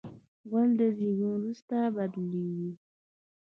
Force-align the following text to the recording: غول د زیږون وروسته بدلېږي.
غول 0.49 0.69
د 0.79 0.81
زیږون 0.97 1.31
وروسته 1.37 1.75
بدلېږي. 1.95 2.71